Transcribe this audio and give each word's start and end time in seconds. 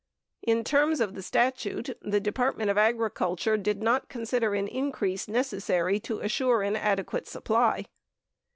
88 0.45 0.57
In 0.57 0.63
terms 0.63 0.99
of 0.99 1.13
the 1.13 1.21
statute, 1.21 1.95
the 2.01 2.19
Department 2.19 2.71
of 2.71 2.77
Agriculture 2.79 3.55
did 3.55 3.83
not 3.83 4.09
consider 4.09 4.55
an 4.55 4.67
increase 4.67 5.27
necessary 5.27 5.99
to 5.99 6.21
"assure 6.21 6.63
an 6.63 6.75
adequate 6.75 7.27
supply." 7.27 7.85